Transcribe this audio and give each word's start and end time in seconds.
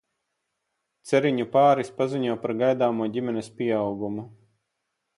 Ceriņu 1.09 1.45
pāris 1.57 1.93
paziņo 2.01 2.39
par 2.47 2.57
gaidāmo 2.65 3.11
ģimenes 3.19 3.55
pieaugumu. 3.61 4.29